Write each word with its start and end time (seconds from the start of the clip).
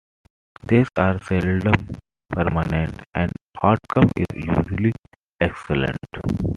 These 0.65 0.87
are 0.97 1.19
seldom 1.23 1.75
permanent, 2.29 3.03
and 3.13 3.31
outcome 3.61 4.09
is 4.17 4.25
usually 4.33 4.93
excellent. 5.39 5.99